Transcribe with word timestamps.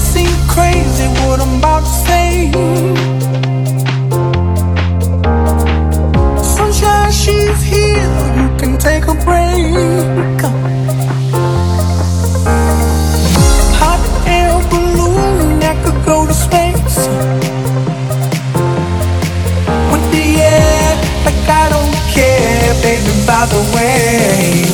seem 0.00 0.32
crazy 0.48 1.06
what 1.20 1.40
I'm 1.40 1.58
about 1.58 1.84
to 1.84 1.94
say. 2.08 2.50
Sunshine, 6.42 7.12
she's 7.12 7.62
here. 7.62 8.10
You 8.40 8.48
can 8.58 8.78
take 8.78 9.04
a 9.04 9.14
break. 9.26 10.40
Hot 13.80 14.02
air 14.26 14.56
balloon 14.70 15.60
that 15.60 15.76
could 15.84 16.04
go 16.04 16.26
to 16.26 16.32
space. 16.32 16.98
With 19.92 20.06
the 20.14 20.26
air, 20.40 20.96
like 21.26 21.48
I 21.62 21.68
don't 21.74 21.94
care, 22.14 22.74
baby. 22.82 23.12
By 23.26 23.46
the 23.46 23.60
way. 23.74 24.69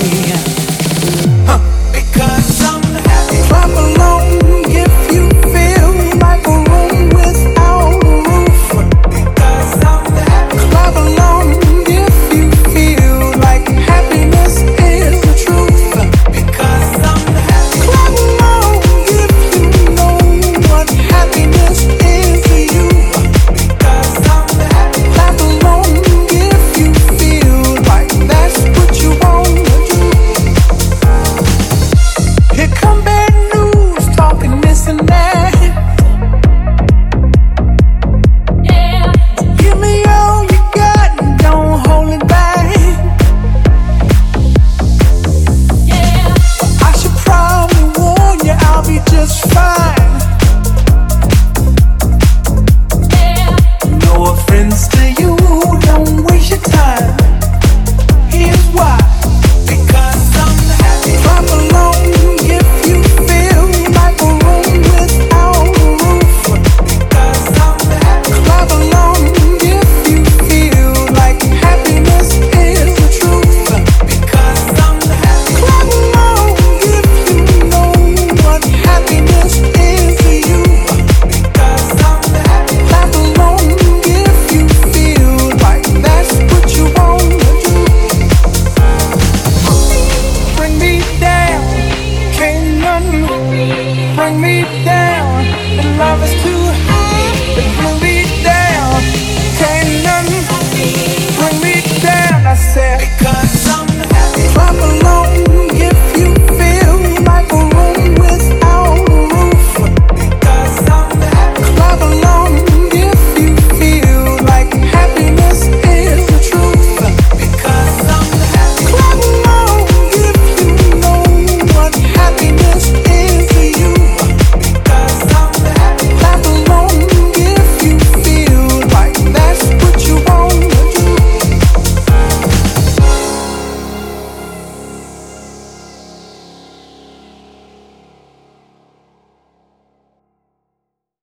down, 94.85 95.45
and 95.79 95.99
love 95.99 96.23
is 96.23 96.33
too 96.43 96.63
high. 96.89 98.16